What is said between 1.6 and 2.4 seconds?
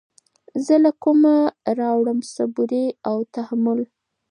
راوړم